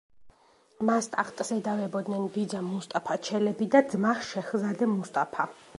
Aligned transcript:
მას 0.89 1.09
ტახტს 1.15 1.53
ედავებოდნენ 1.57 2.25
ბიძა, 2.39 2.65
მუსტაფა 2.71 3.19
ჩელები 3.29 3.73
და 3.77 3.87
ძმა, 3.95 4.17
შეჰზადე 4.31 4.95
მუსტაფა. 4.99 5.51